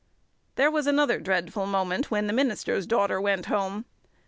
[0.55, 3.85] There was another dreadful moment when the minister's daughter went home.